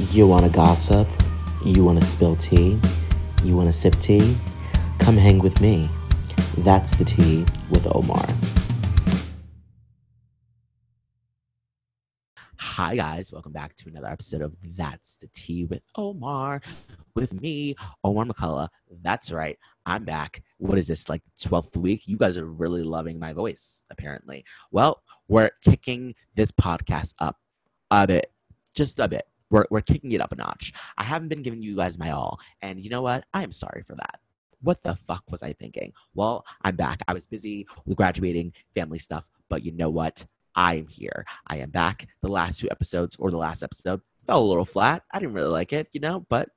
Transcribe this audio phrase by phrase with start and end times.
[0.00, 1.08] You want to gossip?
[1.64, 2.78] You want to spill tea?
[3.42, 4.36] You want to sip tea?
[5.00, 5.90] Come hang with me.
[6.58, 8.24] That's the tea with Omar.
[12.58, 13.32] Hi, guys.
[13.32, 16.62] Welcome back to another episode of That's the Tea with Omar.
[17.16, 17.74] With me,
[18.04, 18.68] Omar McCullough.
[19.02, 19.58] That's right.
[19.84, 20.44] I'm back.
[20.58, 22.06] What is this, like 12th week?
[22.06, 24.44] You guys are really loving my voice, apparently.
[24.70, 27.38] Well, we're kicking this podcast up
[27.90, 28.30] a bit,
[28.76, 29.26] just a bit.
[29.50, 30.72] We're, we're kicking it up a notch.
[30.96, 32.38] I haven't been giving you guys my all.
[32.62, 33.24] And you know what?
[33.32, 34.20] I am sorry for that.
[34.60, 35.92] What the fuck was I thinking?
[36.14, 37.00] Well, I'm back.
[37.06, 40.26] I was busy with graduating, family stuff, but you know what?
[40.54, 41.24] I am here.
[41.46, 42.08] I am back.
[42.22, 45.04] The last two episodes, or the last episode, fell a little flat.
[45.12, 46.48] I didn't really like it, you know, but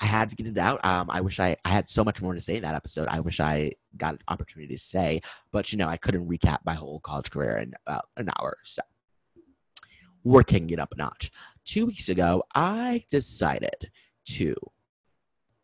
[0.00, 0.84] I had to get it out.
[0.84, 3.08] Um, I wish I, I had so much more to say in that episode.
[3.08, 5.20] I wish I got an opportunity to say,
[5.52, 8.58] but you know, I couldn't recap my whole college career in about an hour.
[8.62, 8.82] So
[10.24, 11.30] we're kicking it up a notch.
[11.64, 13.90] Two weeks ago, I decided
[14.24, 14.54] to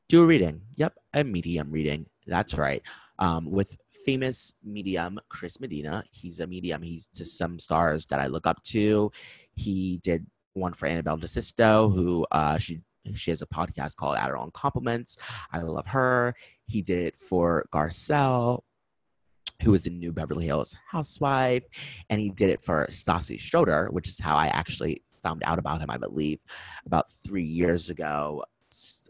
[0.09, 0.63] do a reading.
[0.77, 2.07] Yep, a medium reading.
[2.27, 2.83] That's right.
[3.19, 6.03] Um, with famous medium Chris Medina.
[6.11, 6.83] He's a medium.
[6.83, 9.13] He's just some stars that I look up to.
[9.55, 12.81] He did one for Annabelle DeSisto, who uh, she
[13.15, 15.19] she has a podcast called Add Her Own Compliments.
[15.53, 16.35] I love her.
[16.67, 18.63] He did it for Garcelle,
[19.63, 21.67] who is a New Beverly Hills housewife,
[22.09, 25.81] and he did it for Stassi Schroeder, which is how I actually found out about
[25.81, 25.91] him.
[25.91, 26.41] I believe
[26.87, 28.45] about three years ago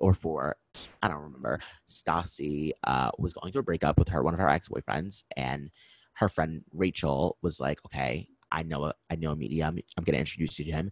[0.01, 0.57] or four,
[1.03, 1.61] I don't remember.
[1.89, 5.71] Stassi uh, was going through a breakup with her one of her ex boyfriends, and
[6.15, 9.79] her friend Rachel was like, "Okay, I know a, I know a medium.
[9.97, 10.91] I'm going to introduce you to him."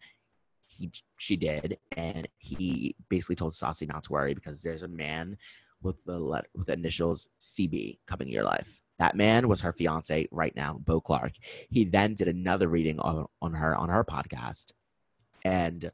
[0.69, 5.39] He she did, and he basically told Stassi not to worry because there's a man
[5.83, 8.81] with the with the initials CB coming in your life.
[8.99, 11.33] That man was her fiance right now, Beau Clark.
[11.71, 14.73] He then did another reading on, on her on her podcast,
[15.45, 15.91] and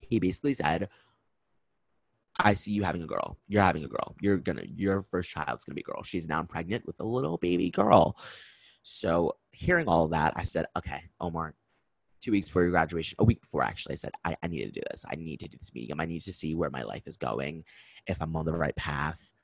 [0.00, 0.88] he basically said
[2.38, 3.38] I see you having a girl.
[3.48, 4.16] You're having a girl.
[4.20, 6.02] You're gonna your first child's gonna be a girl.
[6.02, 8.16] She's now pregnant with a little baby girl.
[8.82, 11.54] So hearing all of that, I said, okay, Omar,
[12.20, 14.70] two weeks before your graduation, a week before actually, I said, I, I need to
[14.70, 15.04] do this.
[15.10, 16.00] I need to do this medium.
[16.00, 17.64] I need to see where my life is going,
[18.06, 19.34] if I'm on the right path.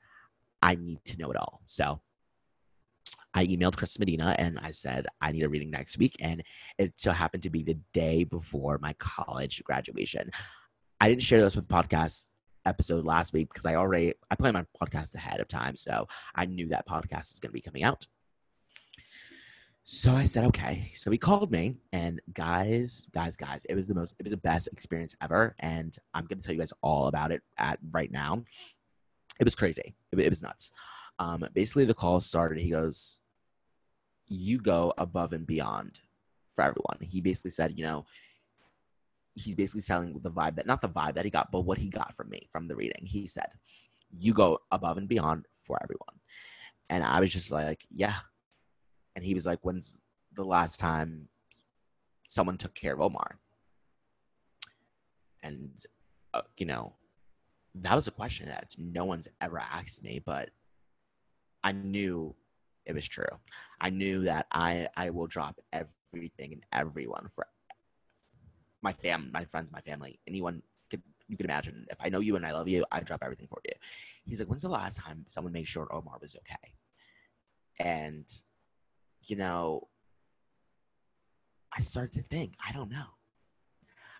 [0.61, 1.61] I need to know it all.
[1.65, 2.01] So
[3.33, 6.15] I emailed Chris Medina and I said, I need a reading next week.
[6.19, 6.43] And
[6.77, 10.31] it so happened to be the day before my college graduation.
[10.99, 12.29] I didn't share this with the podcast
[12.65, 16.45] episode last week because I already I planned my podcast ahead of time, so I
[16.45, 18.05] knew that podcast was going to be coming out.
[19.89, 20.91] So I said, okay.
[20.95, 24.37] So he called me, and guys, guys, guys, it was the most, it was the
[24.37, 28.11] best experience ever, and I'm going to tell you guys all about it at right
[28.11, 28.43] now.
[29.39, 29.95] It was crazy.
[30.11, 30.71] It, it was nuts.
[31.19, 32.59] Um, basically, the call started.
[32.59, 33.19] He goes,
[34.27, 36.01] "You go above and beyond
[36.53, 38.05] for everyone." He basically said, "You know,
[39.33, 41.89] he's basically selling the vibe that not the vibe that he got, but what he
[41.89, 43.05] got from me from the reading.
[43.05, 43.49] He said,
[44.17, 46.19] "You go above and beyond for everyone,"
[46.89, 48.15] and I was just like, "Yeah."
[49.15, 50.03] And he was like, "When's
[50.33, 51.29] the last time
[52.27, 53.39] someone took care of Omar?"
[55.43, 55.71] And
[56.33, 56.93] uh, you know,
[57.75, 60.49] that was a question that no one's ever asked me, but
[61.67, 62.33] I knew
[62.85, 63.33] it was true.
[63.81, 67.45] I knew that I I will drop everything and everyone for
[68.81, 71.85] my fam, my friends, my family, anyone could you can imagine.
[71.89, 73.73] If I know you and I love you, I drop everything for you.
[74.23, 76.67] He's like, when's the last time someone made sure Omar was okay?
[77.81, 78.27] And
[79.23, 79.89] you know,
[81.77, 83.09] I started to think, I don't know.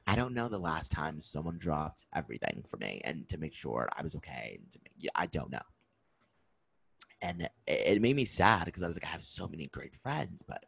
[0.06, 3.88] I don't know the last time someone dropped everything for me and to make sure
[3.98, 4.58] I was okay.
[4.60, 5.68] And to make, yeah, I don't know.
[7.22, 10.44] And it, made me sad because I was like, I have so many great friends,
[10.48, 10.64] but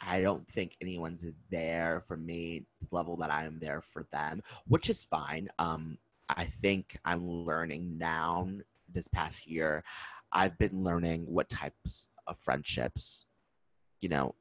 [0.00, 4.88] I don't think anyone's there for me level that I am there for them, which
[4.88, 5.48] is fine.
[5.58, 5.98] Um,
[6.28, 8.48] I think I'm learning now
[8.92, 9.84] this past year.
[10.32, 13.26] I've been learning what types of friendships,
[14.00, 14.34] you know,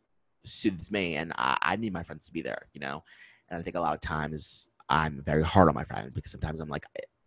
[0.45, 3.03] suits me, and I, I need my friends to be there, you know.
[3.49, 6.59] And I think a lot of times I'm very hard on my friends because sometimes
[6.59, 6.85] I'm like,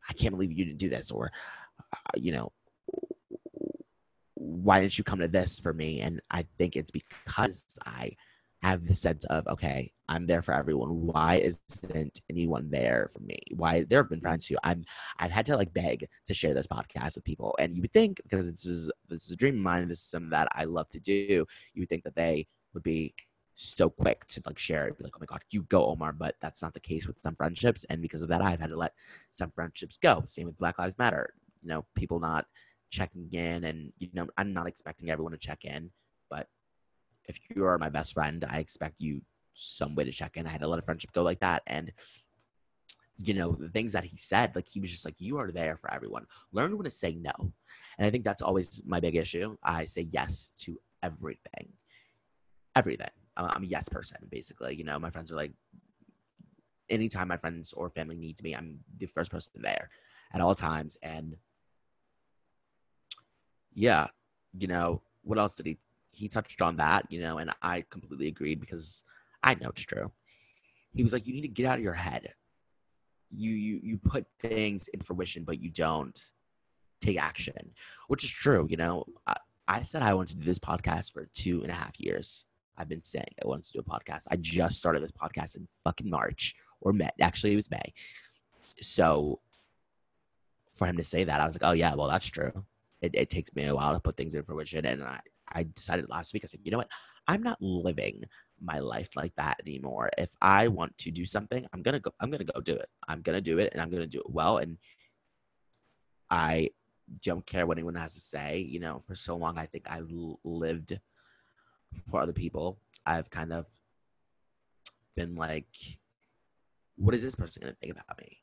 [0.08, 1.31] I can't believe you didn't do this, or,
[1.93, 2.52] uh, you know,
[4.46, 6.00] why didn't you come to this for me?
[6.00, 8.12] And I think it's because I
[8.62, 11.06] have the sense of, okay, I'm there for everyone.
[11.06, 13.38] Why isn't anyone there for me?
[13.54, 14.84] Why there have been friends who I'm
[15.19, 17.54] I've had to like beg to share this podcast with people.
[17.58, 20.04] And you would think because this is this is a dream of mine, this is
[20.04, 21.12] something that I love to do,
[21.75, 23.14] you would think that they would be
[23.54, 26.12] so quick to like share it, be like, oh my god, you go, Omar.
[26.12, 28.76] But that's not the case with some friendships, and because of that, I've had to
[28.76, 28.93] let
[29.31, 30.22] some friendships go.
[30.26, 31.34] Same with Black Lives Matter.
[31.62, 32.46] You know, people not
[32.90, 35.90] checking in and you know i'm not expecting everyone to check in
[36.30, 36.46] but
[37.24, 39.20] if you are my best friend i expect you
[39.56, 40.46] some way to check in.
[40.46, 41.62] I had to let a friendship go like that.
[41.66, 41.92] And
[43.18, 45.76] you know, the things that he said, like he was just like, you are there
[45.76, 46.26] for everyone.
[46.52, 47.32] Learn when to say no.
[47.98, 49.56] And I think that's always my big issue.
[49.62, 51.72] I say yes to everything.
[52.74, 53.08] Everything.
[53.38, 54.74] I'm a yes person, basically.
[54.74, 55.52] You know, my friends are like,
[56.90, 59.88] anytime my friends or family needs me, I'm the first person there
[60.34, 60.98] at all times.
[61.02, 61.36] And
[63.76, 64.08] yeah,
[64.58, 65.78] you know, what else did he
[66.11, 69.05] he touched on that, you know, and I completely agreed because
[69.43, 70.11] I know it's true.
[70.94, 72.32] He was like, you need to get out of your head.
[73.31, 76.19] You you you put things in fruition, but you don't
[77.02, 77.75] take action,
[78.08, 78.67] which is true.
[78.70, 79.37] You know, I,
[79.69, 82.46] I said I wanted to do this podcast for two and a half years.
[82.79, 84.25] I've been saying I wanted to do a podcast.
[84.31, 87.11] I just started this podcast in fucking March or May.
[87.20, 87.93] Actually, it was May.
[88.81, 89.40] So
[90.72, 92.64] for him to say that, I was like, oh yeah, well that's true.
[93.06, 95.20] It, it takes me a while to put things in fruition, and I
[95.53, 96.44] I decided last week.
[96.44, 96.91] I said, you know what?
[97.29, 98.25] I'm not living
[98.61, 100.11] my life like that anymore.
[100.17, 102.11] If I want to do something, I'm gonna go.
[102.20, 102.88] I'm gonna go do it.
[103.08, 104.58] I'm gonna do it, and I'm gonna do it well.
[104.58, 104.79] And
[106.31, 106.70] I
[107.23, 108.58] don't care what anyone has to say.
[108.58, 110.11] You know, for so long, I think I've
[110.44, 110.99] lived
[112.08, 112.79] for other people.
[113.05, 113.69] I've kind of
[115.14, 115.69] been like,
[116.97, 118.43] what is this person to think about me?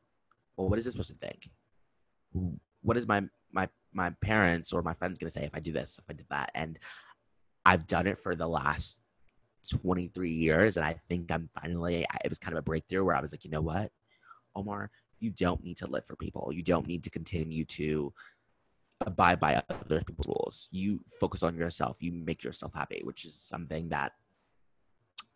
[0.57, 1.49] Or what does this person think?
[2.81, 5.71] What is my my my parents or my friends going to say if I do
[5.71, 6.51] this, if I did that?
[6.55, 6.79] And
[7.65, 8.99] I've done it for the last
[9.79, 12.05] 23 years, and I think I'm finally.
[12.23, 13.91] It was kind of a breakthrough where I was like, you know what,
[14.55, 16.51] Omar, you don't need to live for people.
[16.53, 18.13] You don't need to continue to
[19.05, 20.69] abide by other people's rules.
[20.71, 21.97] You focus on yourself.
[22.01, 24.11] You make yourself happy, which is something that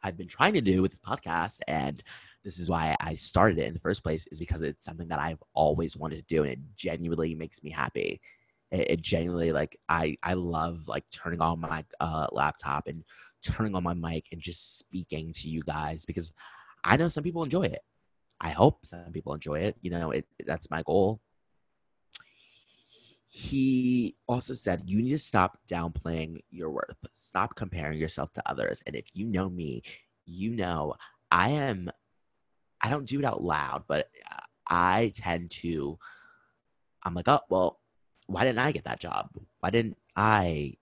[0.04, 1.60] I've been trying to do with this podcast.
[1.68, 2.04] And
[2.44, 5.20] this is why I started it in the first place, is because it's something that
[5.20, 6.44] I've always wanted to do.
[6.44, 8.20] And it genuinely makes me happy.
[8.72, 13.04] It, it genuinely, like, I, I love, like, turning on my uh, laptop and
[13.44, 16.34] turning on my mic and just speaking to you guys because
[16.84, 17.82] I know some people enjoy it.
[18.40, 19.78] I hope some people enjoy it.
[19.82, 21.22] You know, it, that's my goal
[23.30, 28.82] he also said you need to stop downplaying your worth stop comparing yourself to others
[28.88, 29.82] and if you know me
[30.26, 30.94] you know
[31.30, 31.90] i am
[32.82, 34.10] i don't do it out loud but
[34.68, 36.00] i tend to
[37.04, 37.80] i'm like oh well
[38.28, 39.30] why didn't i get that job
[39.60, 40.74] why didn't i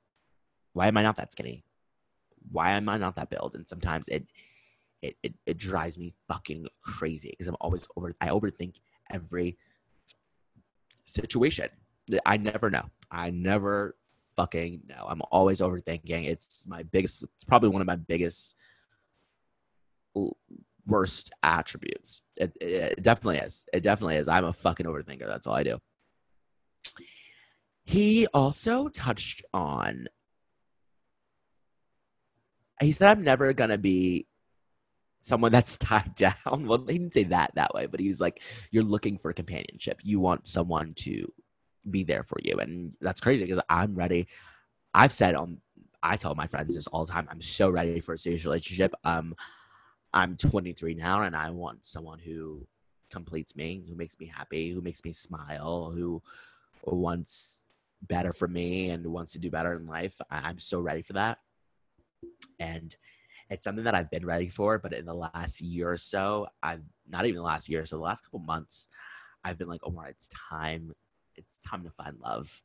[0.74, 1.64] why am i not that skinny
[2.52, 4.28] why am i not that build and sometimes it
[5.02, 8.76] it, it, it drives me fucking crazy because i'm always over i overthink
[9.12, 9.58] every
[11.06, 11.70] situation
[12.26, 12.86] I never know.
[13.10, 13.96] I never
[14.36, 15.06] fucking know.
[15.08, 16.28] I'm always overthinking.
[16.28, 17.24] It's my biggest.
[17.24, 18.56] It's probably one of my biggest
[20.86, 22.22] worst attributes.
[22.38, 23.66] It, it, it, definitely is.
[23.74, 24.28] It definitely is.
[24.28, 25.28] I'm a fucking overthinker.
[25.28, 25.80] That's all I do.
[27.86, 30.08] He also touched on.
[32.82, 34.28] He said, "I'm never gonna be
[35.22, 38.42] someone that's tied down." Well, he didn't say that that way, but he was like,
[38.72, 40.00] "You're looking for companionship.
[40.04, 41.32] You want someone to
[41.90, 42.58] be there for you.
[42.58, 44.28] And that's crazy because I'm ready.
[44.94, 45.62] I've said on
[46.02, 47.28] I tell my friends this all the time.
[47.32, 48.94] I'm so ready for a serious relationship.
[49.04, 49.36] Um
[50.14, 52.66] I'm 23 now and I want someone who
[53.12, 56.22] completes me, who makes me happy, who makes me smile, who
[56.84, 57.65] wants
[58.08, 60.20] better for me and wants to do better in life.
[60.30, 61.40] I'm so ready for that.
[62.60, 62.96] And
[63.50, 66.84] it's something that I've been ready for, but in the last year or so, I've
[67.08, 68.88] not even the last year, so the last couple months,
[69.44, 70.94] I've been like, oh my, it's time
[71.38, 72.62] it's time to find love.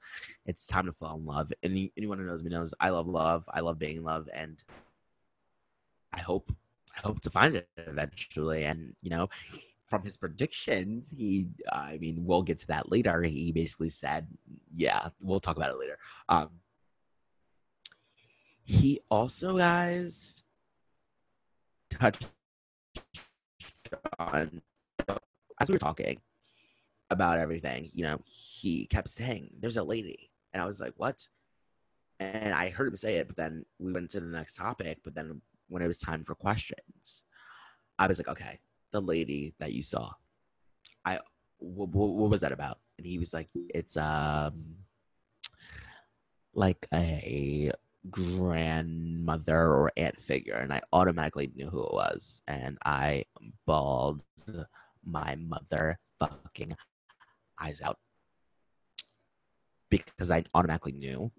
[0.47, 1.53] It's time to fall in love.
[1.62, 3.49] And anyone who knows me knows I love love.
[3.53, 4.62] I love being in love, and
[6.12, 6.53] I hope
[6.97, 8.65] I hope to find it eventually.
[8.65, 9.29] And you know,
[9.91, 13.23] from his predictions, he I mean, we'll get to that later.
[13.23, 14.27] He basically said,
[14.75, 16.51] "Yeah, we'll talk about it later." Um,
[18.65, 20.45] he also, guys,
[21.91, 22.33] touched
[24.19, 24.63] on
[25.61, 26.21] as we were talking
[27.11, 27.91] about everything.
[27.93, 30.31] You know, he kept saying, There's a lady.
[30.53, 31.29] And I was like, What?
[32.19, 34.99] And I heard him say it, but then we went to the next topic.
[35.05, 37.25] But then when it was time for questions,
[37.99, 38.59] I was like, Okay,
[38.93, 40.11] the lady that you saw,
[41.05, 41.21] I
[41.59, 42.79] what, what was that about?
[42.99, 44.77] And he was like, It's um
[46.55, 47.71] like a
[48.11, 53.23] grandmother or aunt figure and i automatically knew who it was and i
[53.67, 54.25] bawled
[55.05, 56.75] my mother fucking
[57.61, 57.99] eyes out
[59.91, 61.31] because I automatically knew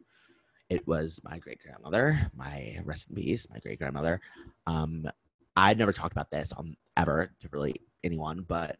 [0.69, 4.21] it was my great grandmother, my rest in peace, my great grandmother.
[4.67, 5.07] Um,
[5.55, 8.77] I'd never talked about this on ever to really anyone, but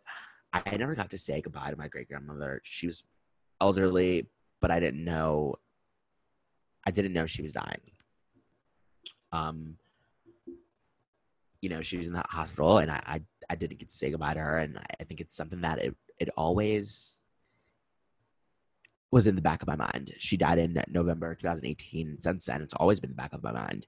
[0.54, 2.62] I never got to say goodbye to my great grandmother.
[2.64, 3.04] She was
[3.60, 4.28] elderly,
[4.60, 5.56] but I didn't know.
[6.86, 7.82] I didn't know she was dying.
[9.32, 9.78] Um,
[11.62, 14.10] you know, she was in the hospital and I, I, I didn't get to say
[14.10, 14.58] goodbye to her.
[14.58, 17.22] And I think it's something that it, it always
[19.12, 20.12] was in the back of my mind.
[20.18, 22.20] She died in November 2018.
[22.20, 23.86] Since then, it's always been the back of my mind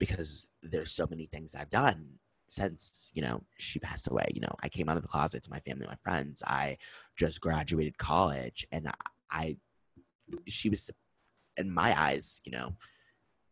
[0.00, 2.14] because there's so many things I've done
[2.48, 4.26] since, you know, she passed away.
[4.34, 6.42] You know, I came out of the closet to my family, my friends.
[6.44, 6.78] I
[7.16, 8.94] just graduated college and I,
[9.30, 9.56] I
[10.48, 10.90] she was,
[11.56, 12.74] in my eyes, you know,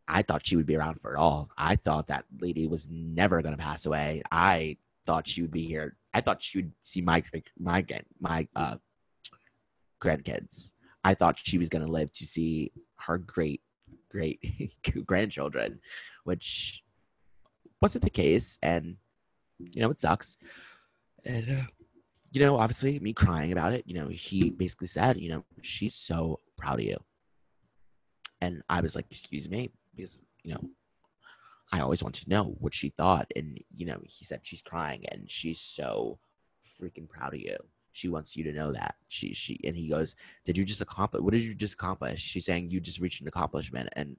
[0.08, 1.50] I thought she would be around for it all.
[1.56, 4.22] I thought that lady was never going to pass away.
[4.32, 5.96] I thought she would be here.
[6.14, 7.22] I thought she would see my
[7.58, 7.84] my
[8.18, 8.76] my uh,
[10.02, 10.72] grandkids.
[11.04, 13.60] I thought she was going to live to see her great
[14.10, 14.40] great
[15.06, 15.80] grandchildren,
[16.24, 16.82] which
[17.80, 18.96] wasn't the case, and
[19.58, 20.36] you know it sucks.
[21.24, 21.66] And uh,
[22.30, 23.84] you know, obviously, me crying about it.
[23.86, 26.98] You know, he basically said, you know, she's so proud of you,
[28.40, 30.70] and I was like, excuse me, because you know
[31.72, 33.30] I always want to know what she thought.
[33.36, 36.18] And, you know, he said she's crying and she's so
[36.80, 37.56] freaking proud of you.
[37.92, 38.96] She wants you to know that.
[39.08, 40.14] She, she, and he goes,
[40.44, 41.22] Did you just accomplish?
[41.22, 42.20] What did you just accomplish?
[42.20, 43.88] She's saying you just reached an accomplishment.
[43.94, 44.16] And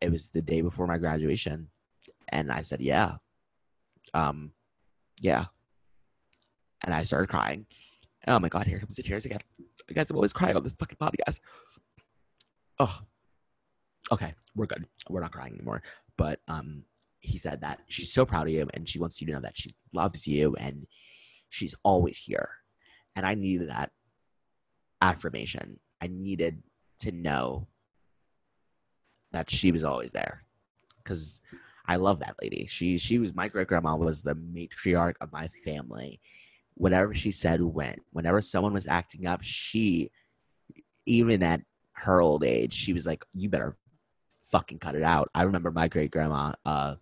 [0.00, 1.68] it was the day before my graduation.
[2.28, 3.16] And I said, Yeah.
[4.12, 4.52] Um,
[5.20, 5.46] yeah.
[6.82, 7.66] And I started crying.
[8.26, 9.40] Oh my God, here comes the tears again.
[9.88, 11.40] I guess I'm always crying on this fucking podcast.
[12.78, 13.00] Oh,
[14.12, 14.86] okay, we're good.
[15.08, 15.82] We're not crying anymore.
[16.16, 16.84] But um,
[17.20, 19.56] he said that she's so proud of you and she wants you to know that
[19.56, 20.86] she loves you and
[21.48, 22.50] she's always here.
[23.16, 23.90] And I needed that
[25.02, 25.78] affirmation.
[26.00, 26.62] I needed
[27.00, 27.66] to know
[29.32, 30.40] that she was always there
[31.02, 31.40] because
[31.86, 32.66] I love that lady.
[32.66, 36.20] She she was my great grandma was the matriarch of my family.
[36.74, 38.00] Whatever she said went.
[38.12, 40.10] Whenever someone was acting up, she
[41.06, 41.62] even at
[41.92, 43.74] her old age, she was like, "You better
[44.50, 45.30] fucking cut it out.
[45.34, 46.52] I remember my great grandma.
[46.64, 46.96] Uh,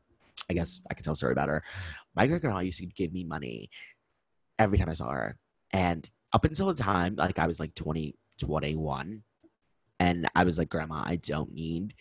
[0.51, 1.63] I guess I can tell a story about her.
[2.15, 3.71] My great grandma used to give me money
[4.59, 5.39] every time I saw her,
[5.73, 9.23] and up until the time like I was like 20, 21,
[10.01, 11.95] and I was like, Grandma, I don't need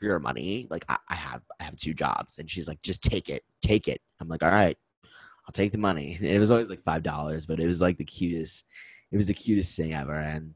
[0.00, 0.66] your money.
[0.70, 3.88] Like I, I have I have two jobs, and she's like, just take it, take
[3.88, 4.00] it.
[4.20, 6.16] I'm like, all right, I'll take the money.
[6.16, 8.66] And it was always like five dollars, but it was like the cutest.
[9.12, 10.54] It was the cutest thing ever, and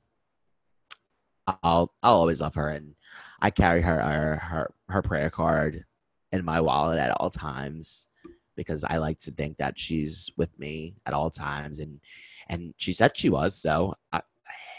[1.62, 2.94] I'll I'll always love her and
[3.40, 5.84] I carry her her her, her prayer card
[6.32, 8.08] in my wallet at all times
[8.56, 12.00] because I like to think that she's with me at all times and
[12.50, 14.20] and she said she was so I,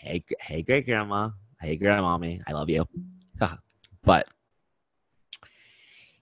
[0.02, 2.86] hey hey great grandma hey grandmommy I love you
[4.04, 4.28] but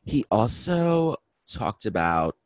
[0.06, 2.38] he also talked about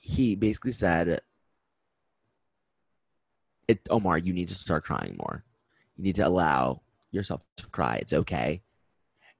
[0.00, 1.22] he basically said
[3.66, 5.44] it, Omar, you need to start crying more.
[5.96, 7.96] You need to allow yourself to cry.
[7.96, 8.62] It's okay.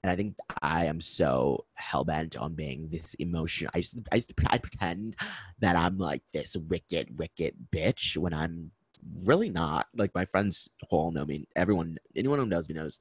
[0.05, 3.71] And I think I am so hell bent on being this emotion.
[3.73, 5.17] I used to, I used to I pretend
[5.61, 8.71] that I'm like this wicked, wicked bitch when I'm
[9.25, 9.87] really not.
[9.97, 11.49] Like my friends all know me.
[11.57, 13.01] Everyone, anyone who knows me knows.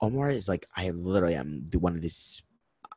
[0.00, 2.42] Omar is like I literally am the one of this.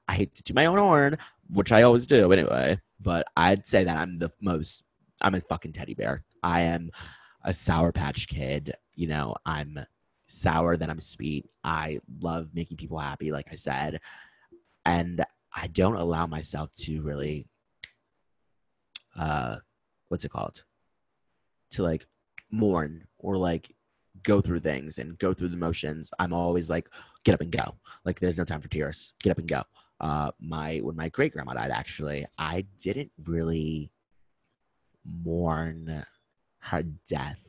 [0.07, 1.17] I hate to do my own horn,
[1.51, 2.79] which I always do anyway.
[2.99, 4.83] But I'd say that I'm the most.
[5.21, 6.23] I'm a fucking teddy bear.
[6.41, 6.89] I am
[7.43, 8.73] a sour patch kid.
[8.95, 9.77] You know, I'm
[10.27, 11.49] sour than I'm sweet.
[11.63, 13.99] I love making people happy, like I said.
[14.85, 15.23] And
[15.55, 17.47] I don't allow myself to really
[19.17, 19.57] uh
[20.09, 20.63] what's it called?
[21.71, 22.05] To like
[22.51, 23.73] mourn or like
[24.23, 26.11] go through things and go through the motions.
[26.19, 26.89] I'm always like,
[27.23, 27.77] get up and go.
[28.05, 29.13] Like there's no time for tears.
[29.21, 29.63] Get up and go.
[29.99, 33.91] Uh my when my great grandma died actually, I didn't really
[35.03, 36.05] mourn
[36.59, 37.46] her death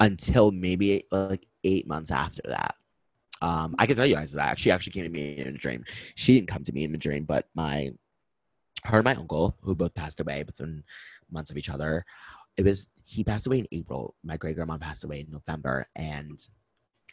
[0.00, 2.74] until maybe like eight months after that.
[3.42, 5.84] Um, I can tell you guys that she actually came to me in a dream.
[6.14, 7.90] She didn't come to me in a dream, but my
[8.84, 10.82] her and my uncle, who both passed away within
[11.30, 12.04] months of each other,
[12.56, 14.14] it was he passed away in April.
[14.24, 16.38] My great grandma passed away in November, and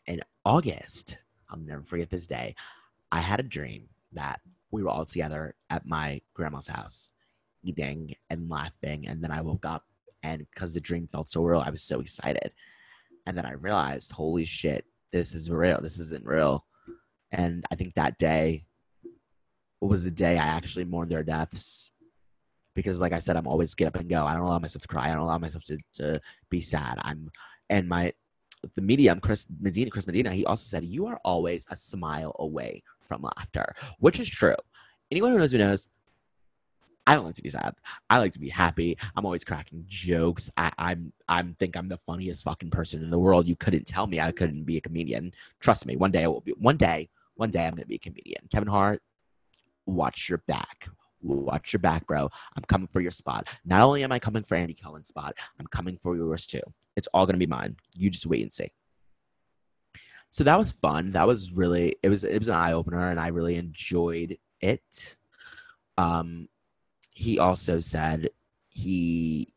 [0.05, 1.17] in August,
[1.49, 2.55] I'll never forget this day.
[3.11, 4.41] I had a dream that
[4.71, 7.13] we were all together at my grandma's house,
[7.63, 9.85] eating and laughing, and then I woke up
[10.23, 12.51] and because the dream felt so real, I was so excited.
[13.27, 15.81] And then I realized, holy shit, this is real.
[15.81, 16.65] This isn't real.
[17.29, 18.63] And I think that day
[19.81, 21.91] was the day I actually mourned their deaths.
[22.73, 24.25] Because, like I said, I'm always get up and go.
[24.25, 25.09] I don't allow myself to cry.
[25.09, 26.99] I don't allow myself to, to be sad.
[27.01, 27.29] I'm,
[27.69, 28.13] and my,
[28.75, 32.81] the medium, Chris Medina, Chris Medina, he also said, You are always a smile away
[33.07, 34.55] from laughter, which is true.
[35.11, 35.89] Anyone who knows me knows
[37.07, 37.73] I don't like to be sad.
[38.09, 38.97] I like to be happy.
[39.15, 40.49] I'm always cracking jokes.
[40.57, 43.47] I, I'm I'm think I'm the funniest fucking person in the world.
[43.47, 45.31] You couldn't tell me I couldn't be a comedian.
[45.61, 45.95] Trust me.
[45.95, 46.51] One day I will be.
[46.51, 47.07] One day.
[47.35, 48.41] One day I'm gonna be a comedian.
[48.51, 49.01] Kevin Hart,
[49.85, 50.89] watch your back.
[51.21, 52.29] Watch your back, bro.
[52.55, 53.47] I'm coming for your spot.
[53.63, 56.61] Not only am I coming for Andy Cohen's spot, I'm coming for yours too.
[56.97, 57.77] It's all gonna be mine.
[57.93, 58.71] You just wait and see.
[60.29, 61.11] So that was fun.
[61.11, 65.15] That was really it was it was an eye opener, and I really enjoyed it.
[65.97, 66.49] Um,
[67.17, 68.29] he also said
[68.69, 69.51] he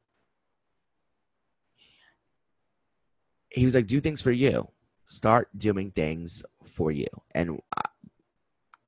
[3.50, 4.66] he was like, do things for you.
[5.06, 7.08] Start doing things for you.
[7.34, 7.82] And I,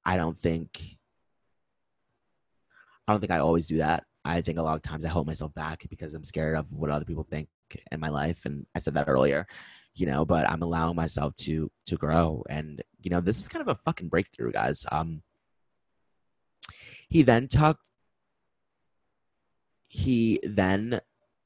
[0.07, 0.81] I don't think
[3.07, 4.05] I don't think I always do that.
[4.25, 6.89] I think a lot of times I hold myself back because I'm scared of what
[6.89, 7.49] other people think
[7.91, 8.47] in my life.
[8.47, 9.47] And I said that earlier,
[9.95, 12.43] you know, but I'm allowing myself to to grow.
[12.49, 14.87] And, you know, this is kind of a fucking breakthrough, guys.
[14.91, 15.23] Um
[17.11, 17.83] he then talked
[19.93, 20.99] he then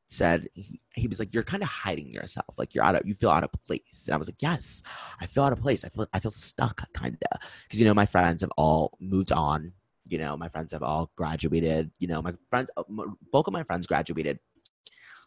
[0.08, 2.54] said he, he was like you're kind of hiding yourself.
[2.56, 4.04] Like you're out of you feel out of place.
[4.06, 4.84] And i was like yes
[5.20, 5.84] i feel out of place.
[5.84, 9.32] I feel i feel stuck kind of because you know my friends have all moved
[9.32, 9.72] on.
[10.06, 11.90] You know my friends have all graduated.
[11.98, 12.84] You know my friends uh,
[13.32, 14.38] both of my friends graduated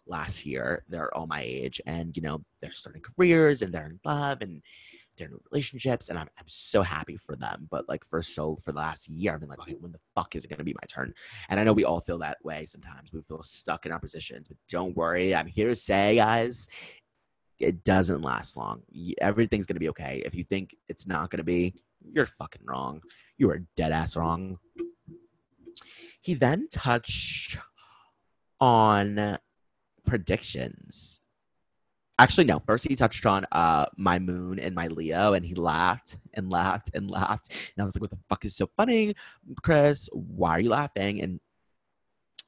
[0.07, 0.85] last year.
[0.88, 4.61] They're all my age and you know they're starting careers and they're in love and
[5.19, 8.71] they're in relationships and I'm, I'm so happy for them but like for so for
[8.71, 10.88] the last year i've been like okay when the fuck is it to be my
[10.88, 11.13] turn?
[11.49, 13.13] And i know we all feel that way sometimes.
[13.13, 16.67] We feel stuck in our positions but don't worry i'm here to say guys
[17.59, 18.83] it doesn't last long.
[19.19, 20.21] Everything's to be okay.
[20.25, 23.01] If you think it's not to be you're fucking wrong.
[23.38, 24.57] You are dead ass wrong.
[26.21, 27.57] He then touched
[28.59, 29.38] on
[30.05, 31.21] predictions
[32.19, 32.59] actually no.
[32.59, 36.91] First he touched on uh my moon and my leo and he laughed and laughed
[36.93, 37.73] and laughed.
[37.75, 39.15] And i was like what the fuck is so funny
[39.63, 40.09] chris?
[40.13, 41.21] Why are you laughing?
[41.21, 41.39] And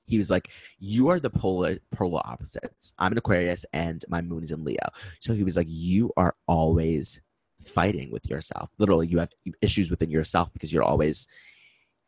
[0.05, 0.49] he was like
[0.79, 2.93] you are the polar polar opposites.
[2.99, 4.89] I'm an aquarius and my moon is in leo.
[5.19, 7.21] So he was like you are always
[7.65, 8.69] fighting with yourself.
[8.77, 9.29] Literally you have
[9.61, 11.27] issues within yourself because you're always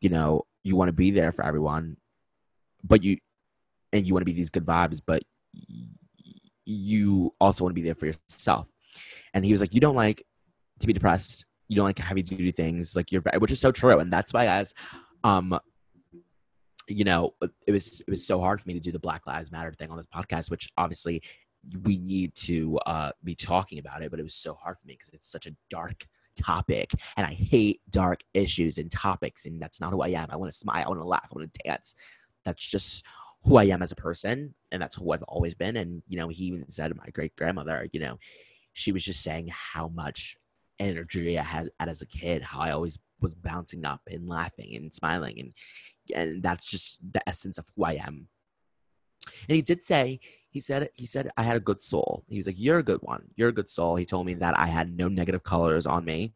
[0.00, 1.96] you know you want to be there for everyone
[2.82, 3.16] but you
[3.92, 5.22] and you want to be these good vibes but
[6.64, 8.70] you also want to be there for yourself.
[9.32, 10.24] And he was like, you don't like
[10.80, 11.46] to be depressed.
[11.68, 13.98] You don't like to do things like you're, which is so true.
[13.98, 14.74] And that's why, guys,
[15.24, 15.58] um,
[16.86, 17.34] you know,
[17.66, 19.90] it was it was so hard for me to do the Black Lives Matter thing
[19.90, 21.22] on this podcast, which obviously
[21.84, 24.10] we need to uh, be talking about it.
[24.10, 27.32] But it was so hard for me because it's such a dark topic, and I
[27.32, 30.28] hate dark issues and topics, and that's not who I am.
[30.30, 31.94] I want to smile, I want to laugh, I want to dance.
[32.44, 33.04] That's just
[33.44, 35.76] who I am as a person, and that's who I've always been.
[35.76, 38.18] And you know, he even said my great grandmother, you know,
[38.72, 40.36] she was just saying how much
[40.78, 44.92] energy I had as a kid, how I always was bouncing up and laughing and
[44.92, 45.52] smiling, and
[46.14, 48.28] and that's just the essence of who I am.
[49.48, 52.24] And he did say, he said, he said I had a good soul.
[52.28, 53.24] He was like, "You're a good one.
[53.36, 56.34] You're a good soul." He told me that I had no negative colors on me,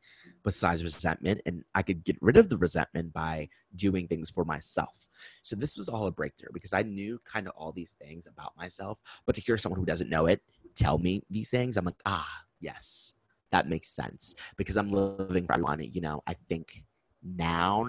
[0.49, 5.07] besides resentment, and I could get rid of the resentment by doing things for myself.
[5.43, 8.57] So this was all a breakthrough because I knew kind of all these things about
[8.57, 10.41] myself, but to hear someone who doesn't know it
[10.75, 13.13] tell me these things, I'm like, ah, yes,
[13.53, 15.81] that makes sense because I'm living for everyone.
[15.83, 16.83] You know, I think
[17.23, 17.87] now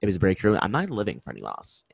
[0.00, 0.56] it was a breakthrough.
[0.62, 1.84] I'm not living for anyone else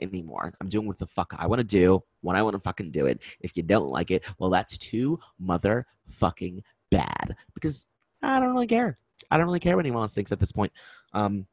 [0.00, 0.54] anymore.
[0.60, 3.06] I'm doing what the fuck I want to do when I want to fucking do
[3.06, 3.22] it.
[3.40, 7.88] If you don't like it, well, that's too motherfucking bad because
[8.22, 8.98] I don't really care.
[9.30, 10.72] I don't really care what anyone else thinks at this point.
[11.12, 11.46] Um,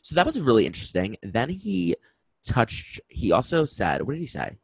[0.00, 1.16] so that was really interesting.
[1.22, 1.96] Then he
[2.44, 4.56] touched, he also said, what did he say?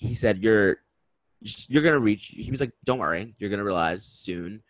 [0.00, 0.78] He said, You're
[1.68, 4.62] you're gonna reach he was like, Don't worry, you're gonna realize soon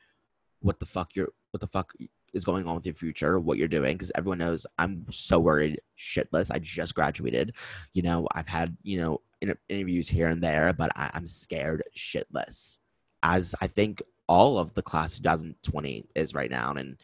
[0.61, 1.93] what the fuck you're what the fuck
[2.33, 5.81] is going on with your future, what you're doing, because everyone knows I'm so worried
[5.99, 6.51] shitless.
[6.51, 7.55] I just graduated.
[7.93, 9.21] You know, I've had, you know,
[9.69, 12.79] interviews here and there, but I, I'm scared shitless.
[13.23, 16.73] As I think all of the class 2020 is right now.
[16.73, 16.97] And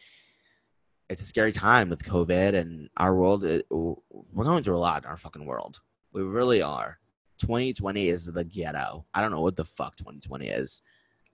[1.09, 3.43] it's a scary time with COVID and our world.
[3.43, 5.81] It, we're going through a lot in our fucking world.
[6.13, 6.99] We really are.
[7.41, 9.05] 2020 is the ghetto.
[9.13, 10.81] I don't know what the fuck 2020 is.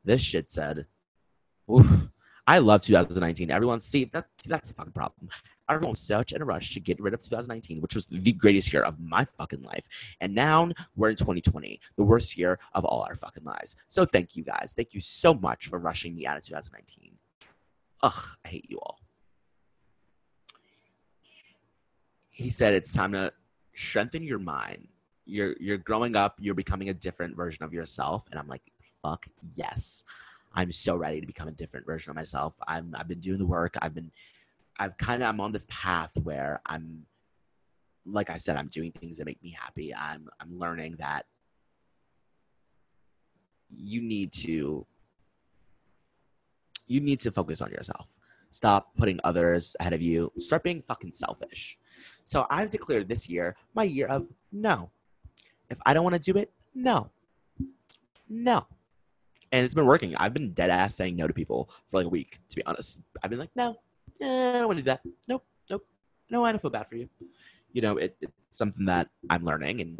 [0.03, 0.87] This shit said.
[1.71, 2.07] Oof.
[2.47, 3.51] I love 2019.
[3.51, 5.29] Everyone, see that that's the fucking problem.
[5.69, 8.73] Everyone was such in a rush to get rid of 2019, which was the greatest
[8.73, 9.87] year of my fucking life.
[10.19, 13.75] And now we're in 2020, the worst year of all our fucking lives.
[13.89, 14.73] So thank you guys.
[14.75, 17.17] Thank you so much for rushing me out of 2019.
[18.03, 18.13] Ugh,
[18.45, 18.99] I hate you all.
[22.33, 23.31] he said it's time to
[23.75, 24.87] strengthen your mind.
[25.25, 28.27] You're you're growing up, you're becoming a different version of yourself.
[28.31, 28.63] And I'm like,
[29.01, 30.03] fuck yes.
[30.55, 32.53] I'm so ready to become a different version of myself.
[32.67, 33.75] I'm I've been doing the work.
[33.81, 34.11] I've been
[34.79, 37.05] I've kind of I'm on this path where I'm
[38.05, 39.93] like I said, I'm doing things that make me happy.
[39.95, 41.25] I'm I'm learning that
[43.69, 44.85] you need to
[46.85, 48.19] you need to focus on yourself.
[48.51, 50.31] Stop putting others ahead of you.
[50.37, 51.77] Start being fucking selfish.
[52.25, 54.91] So I've declared this year my year of no.
[55.69, 57.09] If I don't want to do it, no.
[58.29, 58.67] No.
[59.51, 60.15] And it's been working.
[60.15, 63.01] I've been dead ass saying no to people for like a week, to be honest.
[63.23, 63.77] I've been like, no,
[64.21, 65.01] eh, I don't want to do that.
[65.27, 65.85] Nope, nope.
[66.29, 67.09] No, I don't feel bad for you.
[67.71, 69.81] You know, it, it's something that I'm learning.
[69.81, 69.99] And,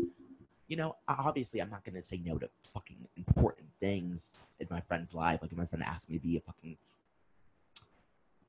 [0.67, 4.79] you know, obviously I'm not going to say no to fucking important things in my
[4.79, 5.41] friend's life.
[5.41, 6.77] Like if my friend asked me to be a fucking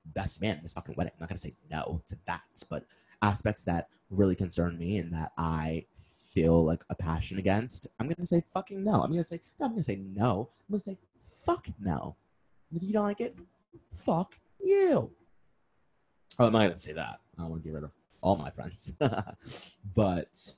[0.06, 2.42] best man in this fucking wedding, I'm not going to say no to that.
[2.68, 2.84] But
[3.22, 5.86] aspects that really concern me and that I
[6.34, 9.02] feel like a passion against, I'm gonna say fucking no.
[9.02, 9.66] I'm gonna say no.
[9.66, 10.48] I'm gonna say no.
[10.68, 12.16] I'm gonna say fuck no.
[12.74, 13.36] If you don't like it,
[13.92, 15.10] fuck you.
[16.38, 17.20] Oh, I'm not gonna say that.
[17.38, 18.92] I don't want to get rid of all my friends.
[19.96, 20.54] but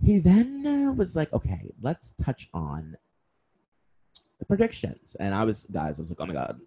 [0.00, 2.96] he then uh, was like, okay, let's touch on
[4.38, 5.16] the predictions.
[5.20, 6.60] And I was, guys, I was like, oh my god,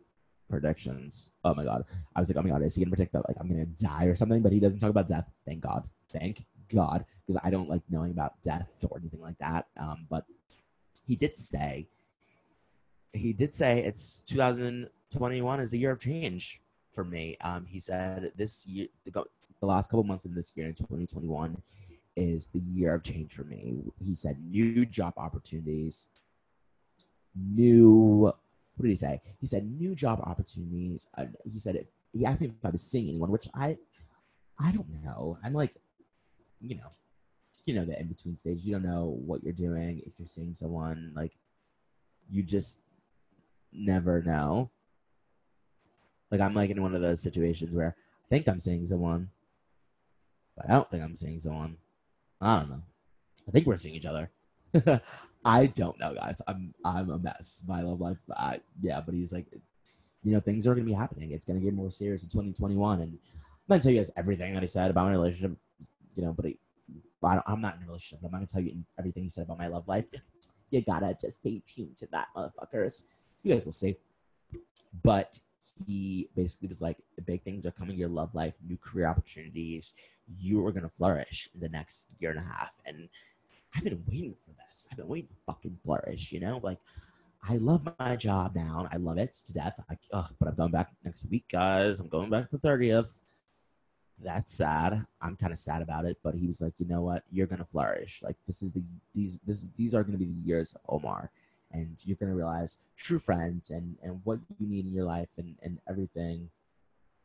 [0.49, 1.31] predictions.
[1.43, 1.83] Oh my god.
[2.15, 4.05] I was like, oh my god, is he gonna predict that like I'm gonna die
[4.05, 4.41] or something?
[4.41, 5.29] But he doesn't talk about death.
[5.45, 5.87] Thank God.
[6.09, 9.67] Thank God, because I don't like knowing about death or anything like that.
[9.77, 10.25] Um, but
[11.05, 11.87] he did say,
[13.11, 16.61] he did say it's 2021 is the year of change
[16.93, 17.37] for me.
[17.41, 19.23] Um, he said this year, the,
[19.61, 21.61] last couple months in this year in 2021
[22.15, 23.75] is the year of change for me.
[23.99, 26.07] He said new job opportunities,
[27.35, 28.33] new.
[28.75, 29.21] What did he say?
[29.39, 31.07] He said new job opportunities.
[31.17, 33.77] Uh, he said if he asked me if I was seeing anyone, which I,
[34.59, 35.37] I don't know.
[35.43, 35.75] I'm like
[36.63, 36.89] you know,
[37.65, 38.61] you know, the in between stage.
[38.63, 41.11] You don't know what you're doing if you're seeing someone.
[41.15, 41.33] Like,
[42.29, 42.81] you just
[43.71, 44.71] never know.
[46.33, 49.29] Like, I'm like in one of those situations where I think I'm seeing someone,
[50.57, 51.77] but I don't think I'm seeing someone.
[52.41, 52.81] I don't know.
[53.47, 54.31] I think we're seeing each other.
[55.45, 56.41] I don't know, guys.
[56.47, 57.61] I'm I'm a mess.
[57.67, 58.99] My love life, I, yeah.
[58.99, 59.45] But he's like,
[60.23, 61.29] you know, things are gonna be happening.
[61.33, 63.19] It's gonna get more serious in 2021, and I'm
[63.69, 65.55] gonna tell you guys everything that he said about my relationship
[66.15, 66.57] you know, but, he,
[67.23, 68.25] I am not in a relationship.
[68.25, 70.05] I'm not gonna tell you everything he said about my love life.
[70.71, 73.03] You gotta just stay tuned to that, motherfuckers.
[73.43, 73.97] You guys will see.
[75.03, 75.39] But
[75.85, 79.93] he basically was like, big things are coming your love life, new career opportunities.
[80.39, 82.71] You are gonna flourish in the next year and a half.
[82.85, 83.09] And
[83.75, 84.87] I've been waiting for this.
[84.91, 86.59] I've been waiting to fucking flourish, you know?
[86.61, 86.79] Like,
[87.49, 88.87] I love my job now.
[88.91, 89.79] I love it to death.
[89.89, 91.99] I, ugh, but I'm going back next week, guys.
[91.99, 93.23] I'm going back the 30th
[94.21, 95.05] that's sad.
[95.21, 97.23] I'm kind of sad about it, but he was like, you know what?
[97.31, 98.21] You're gonna flourish.
[98.23, 101.31] Like this is the these this these are gonna be the years Omar,
[101.73, 105.55] and you're gonna realize true friends and and what you need in your life and
[105.61, 106.49] and everything.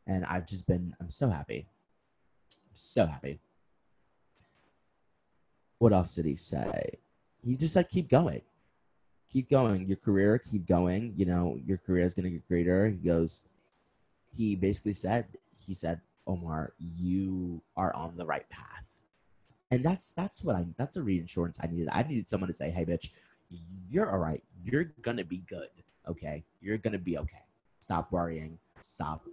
[0.07, 1.67] And I've just been I'm so happy.
[2.51, 3.39] I'm so happy.
[5.77, 6.97] What else did he say?
[7.41, 8.41] He just said, keep going.
[9.31, 9.87] Keep going.
[9.87, 11.13] Your career, keep going.
[11.15, 12.87] You know, your career is gonna get greater.
[12.87, 13.45] He goes,
[14.35, 15.25] he basically said,
[15.65, 18.85] he said, Omar, you are on the right path.
[19.71, 21.89] And that's that's what I that's a reinsurance I needed.
[21.91, 23.11] I needed someone to say, "Hey, bitch,
[23.89, 24.43] you're all right.
[24.63, 25.69] You're gonna be good.
[26.07, 27.43] Okay, you're gonna be okay.
[27.79, 28.57] Stop worrying.
[28.81, 29.25] Stop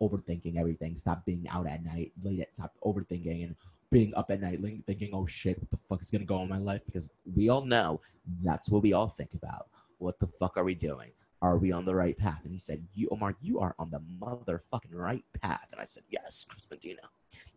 [0.00, 0.96] overthinking everything.
[0.96, 2.40] Stop being out at night late.
[2.40, 3.56] At, stop overthinking and
[3.90, 6.58] being up at night thinking, "Oh shit, what the fuck is gonna go on my
[6.58, 8.00] life?" Because we all know
[8.42, 9.68] that's what we all think about.
[9.98, 11.12] What the fuck are we doing?
[11.44, 12.40] Are we on the right path?
[12.44, 15.68] And he said, You, Omar, you are on the motherfucking right path.
[15.72, 17.02] And I said, Yes, Chris Medina.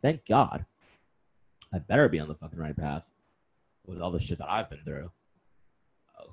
[0.01, 0.65] Thank God.
[1.73, 3.07] I better be on the fucking right path
[3.85, 5.09] with all the shit that I've been through.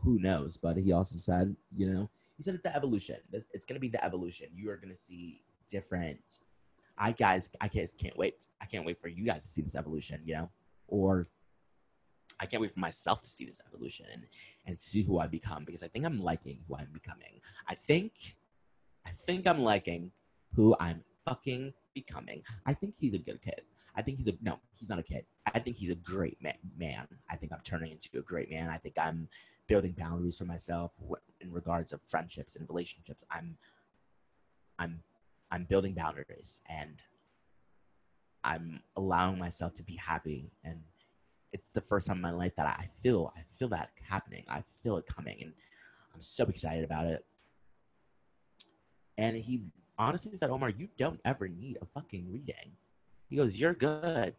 [0.03, 0.57] Who knows?
[0.57, 3.17] But he also said, you know, he said the evolution.
[3.33, 4.49] It's going to be the evolution.
[4.55, 6.41] You are going to see different.
[6.97, 8.49] I guys, I guys can't wait.
[8.61, 10.51] I can't wait for you guys to see this evolution, you know,
[10.87, 11.29] or
[12.41, 14.25] I can't wait for myself to see this evolution and,
[14.67, 17.41] and see who I become because I think I'm liking who I'm becoming.
[17.69, 18.13] I think,
[19.07, 20.11] I think I'm liking
[20.55, 22.43] who I'm fucking becoming.
[22.67, 23.63] I think he's a good kid.
[23.97, 25.25] I think he's a no, he's not a kid.
[25.47, 26.59] I think he's a great man.
[26.77, 28.69] Man, I think I'm turning into a great man.
[28.69, 29.29] I think I'm
[29.67, 30.93] building boundaries for myself
[31.41, 33.25] in regards of friendships and relationships.
[33.31, 33.57] I'm,
[34.79, 35.03] I'm,
[35.51, 37.03] I'm building boundaries and
[38.43, 40.81] I'm allowing myself to be happy and
[41.55, 44.45] it's the first time in my life that I feel I feel that happening.
[44.49, 45.53] I feel it coming, and
[46.13, 47.25] I'm so excited about it.
[49.17, 49.63] And he
[49.97, 52.73] honestly said, Omar, you don't ever need a fucking reading.
[53.31, 54.35] He goes, You're good.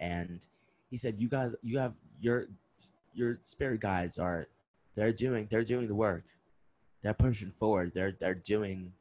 [0.00, 0.44] And
[0.90, 2.46] he said, You guys you have your
[3.12, 4.46] your spirit guides are
[4.94, 6.24] they're doing they're doing the work.
[7.02, 7.92] They're pushing forward.
[7.94, 8.92] They're they're doing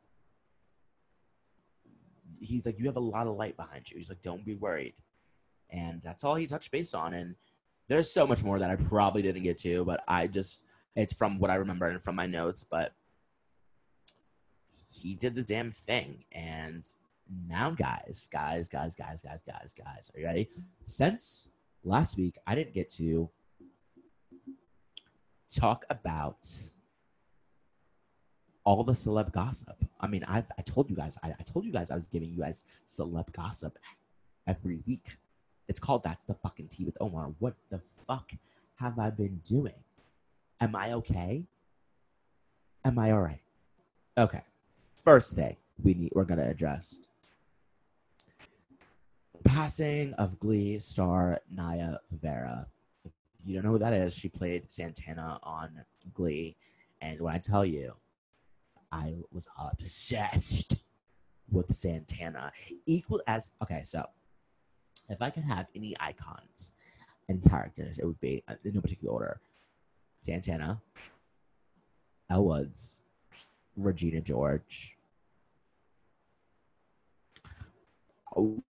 [2.40, 3.98] he's like, You have a lot of light behind you.
[3.98, 4.94] He's like, Don't be worried
[5.74, 7.14] and that's all he touched base on.
[7.14, 7.36] And
[7.90, 10.64] there's so much more that I probably didn't get to, but I just
[10.96, 12.64] it's from what I remember and from my notes.
[12.64, 12.94] But
[15.02, 16.88] he did the damn thing, and
[17.48, 20.50] now, guys, guys, guys, guys, guys, guys, guys, are you ready?
[20.86, 21.50] Since
[21.84, 23.30] last week, I didn't get to
[25.56, 26.48] talk about
[28.66, 29.84] all the celeb gossip.
[30.00, 32.30] I mean, I've I told you guys, I, I told you guys I was giving
[32.30, 33.78] you guys celeb gossip
[34.48, 35.16] every week.
[35.68, 37.34] It's called That's the Fucking Tea with Omar.
[37.40, 38.32] What the fuck
[38.76, 39.84] have I been doing?
[40.60, 41.46] Am I okay?
[42.86, 43.42] Am I all right?
[44.18, 44.42] Okay.
[44.98, 47.00] First thing we need we're gonna address
[49.44, 52.68] passing of Glee star Naya Rivera.
[53.46, 56.56] You don't know who that is, she played Santana on Glee.
[57.02, 57.94] And when I tell you,
[58.92, 60.76] I was obsessed
[61.52, 62.52] with Santana.
[62.86, 64.06] Equal as okay, so
[65.10, 66.74] if I could have any icons
[67.28, 69.42] and characters, it would be in no particular order:
[70.20, 70.82] Santana,
[72.30, 73.02] Elle Woods,
[73.76, 74.96] Regina George,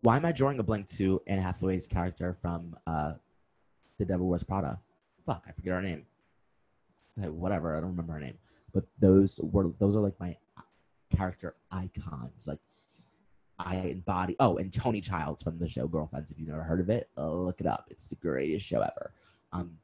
[0.02, 3.14] why am I drawing a blank to Anne Hathaway's character from uh,
[4.02, 4.80] The Devil Wears Prada?
[5.24, 6.08] Fuck, I forget her name.
[7.18, 8.40] whatever, I don't remember her name.
[8.74, 10.36] But those were those are like my
[11.16, 12.48] character icons.
[12.48, 12.58] Like
[13.60, 14.36] I embody.
[14.40, 16.32] Oh, and Tony Childs from the show Girlfriends.
[16.32, 17.90] If you've never heard of it, look it up.
[17.92, 19.12] It's the greatest show ever.
[19.54, 19.78] Um,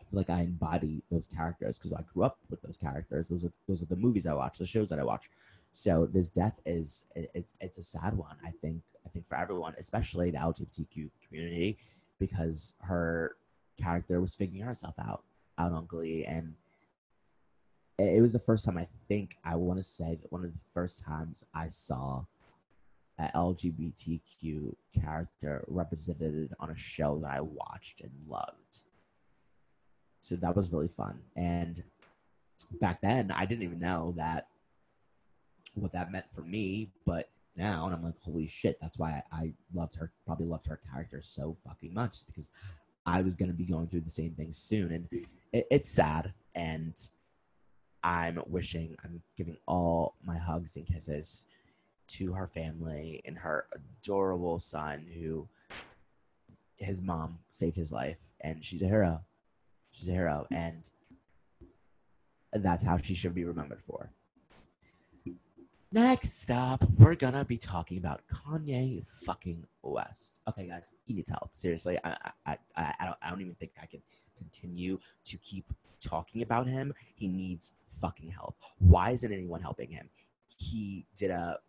[0.00, 3.28] I feel like I embody those characters because I grew up with those characters.
[3.28, 5.28] Those are those are the movies I watch, the shows that I watch.
[5.72, 8.36] So this death is it, it's a sad one.
[8.42, 11.76] I think I think for everyone, especially the LGBTQ community,
[12.18, 13.36] because her
[13.80, 15.24] character was figuring herself out
[15.58, 16.54] out on Glee, and
[17.98, 20.58] it was the first time I think I want to say that one of the
[20.72, 22.24] first times I saw
[23.18, 28.82] an LGBTQ character represented on a show that I watched and loved.
[30.20, 31.20] So that was really fun.
[31.36, 31.82] And
[32.80, 34.48] back then, I didn't even know that
[35.74, 39.52] what that meant for me, but now and I'm like, holy shit, that's why I,
[39.74, 42.50] loved her, probably loved her character so fucking much because
[43.04, 45.08] I was gonna be going through the same thing soon, and
[45.52, 46.94] it, it's sad, and
[48.02, 51.44] I'm wishing, I'm giving all my hugs and kisses
[52.08, 55.48] to her family and her adorable son who
[56.78, 59.24] his mom saved his life, and she's a hero.
[59.92, 60.88] She's a hero, and
[62.52, 64.10] that's how she should be remembered for.
[65.96, 70.42] Next up, we're gonna be talking about Kanye fucking West.
[70.46, 71.56] Okay, guys, he needs help.
[71.56, 74.02] Seriously, I, I, I, I, don't, I don't even think I can
[74.36, 75.64] continue to keep
[75.98, 76.92] talking about him.
[77.14, 78.56] He needs fucking help.
[78.76, 80.10] Why isn't anyone helping him?
[80.58, 81.60] He did a,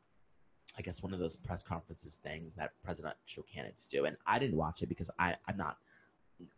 [0.78, 4.58] I guess, one of those press conferences things that presidential candidates do, and I didn't
[4.58, 5.78] watch it because I, I'm not,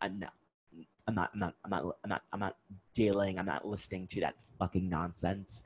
[0.02, 0.34] I'm not.
[1.08, 2.58] I'm not, I'm not, I'm not, I'm not, I'm not
[2.94, 5.64] dealing, I'm not listening to that fucking nonsense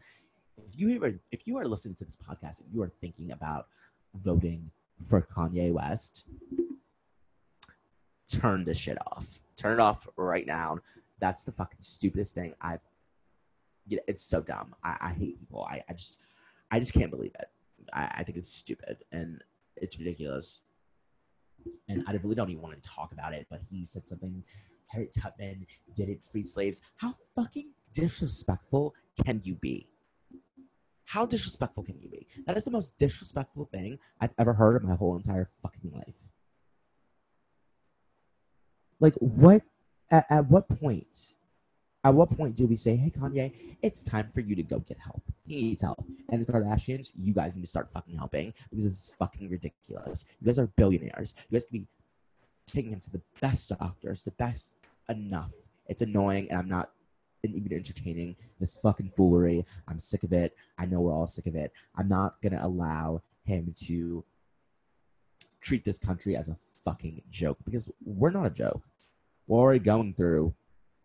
[0.57, 3.67] if you ever if you are listening to this podcast and you are thinking about
[4.15, 4.71] voting
[5.07, 6.27] for Kanye West,
[8.27, 9.41] turn this shit off.
[9.55, 10.79] Turn it off right now.
[11.19, 12.81] That's the fucking stupidest thing I've.
[13.87, 14.75] You know, it's so dumb.
[14.83, 15.67] I, I hate people.
[15.69, 16.17] I, I just
[16.71, 17.47] I just can't believe it.
[17.93, 19.43] I, I think it's stupid and
[19.75, 20.61] it's ridiculous.
[21.87, 24.43] And I really don't even want to talk about it, but he said something.
[24.89, 26.81] Harriet Tubman did it, free slaves.
[26.97, 28.93] How fucking disrespectful
[29.25, 29.87] can you be?
[31.05, 32.27] How disrespectful can you be?
[32.45, 36.29] That is the most disrespectful thing I've ever heard in my whole entire fucking life.
[38.99, 39.63] Like, what?
[40.11, 41.35] At, at what point?
[42.05, 44.99] At what point do we say, "Hey, Kanye, it's time for you to go get
[44.99, 45.23] help.
[45.45, 48.93] He needs help." And the Kardashians, you guys need to start fucking helping because this
[48.93, 50.25] is fucking ridiculous.
[50.41, 51.33] You guys are billionaires.
[51.49, 51.87] You guys can be
[52.65, 54.75] taking him to the best doctors, the best
[55.09, 55.53] enough.
[55.87, 56.91] It's annoying, and I'm not
[57.43, 59.65] even entertaining this fucking foolery.
[59.87, 60.53] I'm sick of it.
[60.77, 61.71] I know we're all sick of it.
[61.95, 64.23] I'm not gonna allow him to
[65.59, 68.83] treat this country as a fucking joke because we're not a joke.
[69.47, 70.53] We're already going through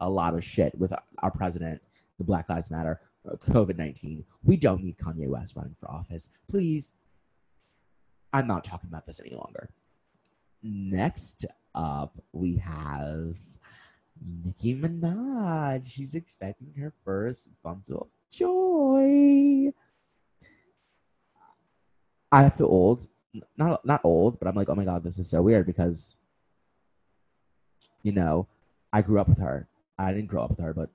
[0.01, 1.83] a lot of shit with our president,
[2.19, 4.25] the Black Lives Matter, uh, COVID 19.
[4.45, 6.31] We don't need Kanye West running for office.
[6.49, 6.93] Please.
[8.31, 9.71] I'm not talking about this any longer.
[10.63, 13.39] Next up, we have
[14.25, 15.87] Nicki Minaj.
[15.87, 19.73] She's expecting her first bundle of joy.
[22.31, 23.07] I feel old.
[23.57, 26.17] Not not old, but I'm like, oh my god, this is so weird because
[28.03, 28.49] you know,
[28.93, 29.69] I grew up with her.
[29.99, 30.91] I didn't grow up with her, but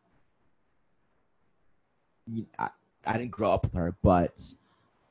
[2.57, 2.69] I,
[3.05, 4.41] I didn't grow up with her, but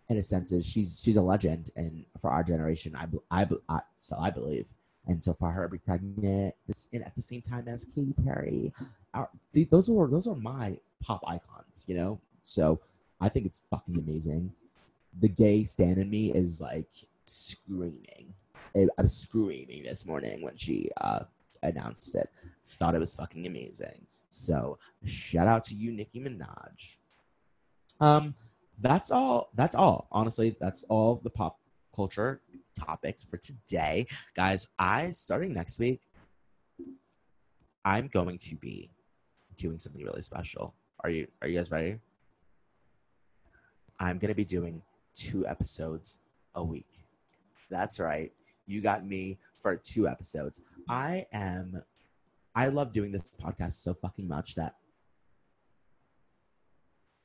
[0.08, 4.16] in a sense, she's she's a legend, and for our generation, I I, I so
[4.18, 4.74] I believe
[5.06, 8.72] and so far her be pregnant this and at the same time as Katy Perry.
[9.70, 12.18] Those are those are my pop icons, you know.
[12.42, 12.80] So
[13.20, 14.52] I think it's fucking amazing.
[15.20, 16.88] The gay stand in me is like
[17.26, 18.32] screaming.
[18.74, 21.24] I was screaming this morning when she uh,
[21.62, 22.30] announced it.
[22.64, 24.06] Thought it was fucking amazing.
[24.30, 26.96] So shout out to you, Nicki Minaj.
[28.00, 28.34] Um,
[28.80, 29.50] that's all.
[29.54, 30.08] That's all.
[30.10, 31.58] Honestly, that's all the pop
[31.94, 32.40] culture
[32.78, 34.66] topics for today, guys.
[34.78, 36.00] I starting next week.
[37.84, 38.90] I'm going to be
[39.56, 40.74] doing something really special.
[41.00, 41.98] Are you Are you guys ready?
[43.98, 44.82] I'm gonna be doing
[45.14, 46.18] two episodes
[46.54, 46.88] a week.
[47.70, 48.32] That's right.
[48.66, 50.60] You got me for two episodes.
[50.88, 51.82] I am
[52.54, 54.76] I love doing this podcast so fucking much that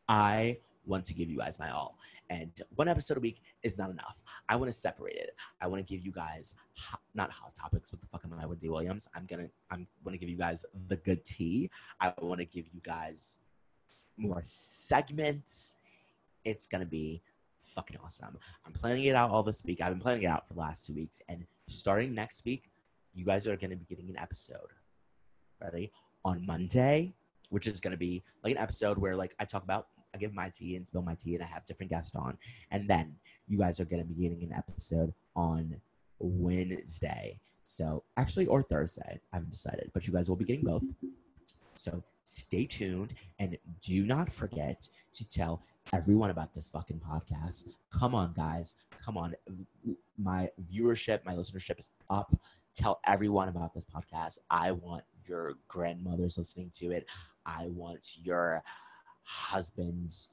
[0.07, 1.97] I want to give you guys my all.
[2.29, 4.21] And one episode a week is not enough.
[4.49, 5.31] I want to separate it.
[5.61, 7.93] I want to give you guys hot, not hot topics.
[7.93, 9.07] What the fuck am I Wendy Williams?
[9.15, 11.69] I'm gonna I'm gonna give you guys the good tea.
[11.99, 13.39] I want to give you guys
[14.17, 15.77] more segments.
[16.43, 17.21] It's gonna be
[17.59, 18.37] fucking awesome.
[18.65, 19.81] I'm planning it out all this week.
[19.81, 22.69] I've been planning it out for the last two weeks, and starting next week,
[23.13, 24.73] you guys are gonna be getting an episode.
[25.61, 25.91] Ready
[26.25, 27.13] on Monday,
[27.49, 30.49] which is gonna be like an episode where like I talk about I give my
[30.49, 32.37] tea and spill my tea, and I have different guests on.
[32.71, 33.15] And then
[33.47, 35.79] you guys are going to be getting an episode on
[36.19, 37.39] Wednesday.
[37.63, 39.19] So actually, or Thursday.
[39.31, 40.83] I haven't decided, but you guys will be getting both.
[41.75, 45.61] So stay tuned and do not forget to tell
[45.93, 47.67] everyone about this fucking podcast.
[47.91, 48.77] Come on, guys.
[49.05, 49.35] Come on.
[50.17, 52.35] My viewership, my listenership is up.
[52.73, 54.39] Tell everyone about this podcast.
[54.49, 57.07] I want your grandmothers listening to it.
[57.45, 58.63] I want your
[59.27, 60.29] husband's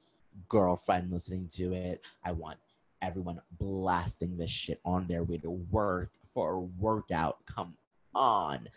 [0.47, 2.05] girlfriend listening to it.
[2.23, 2.57] I want
[3.01, 7.45] everyone blasting this shit on their way to work for a workout.
[7.45, 7.75] Come
[8.13, 8.67] on.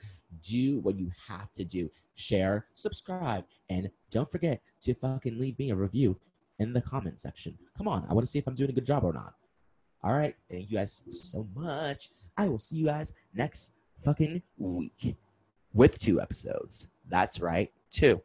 [0.42, 1.90] Do what you have to do.
[2.14, 6.18] Share, subscribe, and don't forget to fucking leave me a review
[6.58, 7.56] in the comment section.
[7.76, 8.04] Come on.
[8.10, 9.34] I want to see if I'm doing a good job or not.
[10.02, 10.34] All right.
[10.50, 12.10] Thank you guys so much.
[12.36, 13.72] I will see you guys next
[14.04, 15.16] fucking week
[15.72, 16.88] with two episodes.
[17.08, 18.20] That's right, two.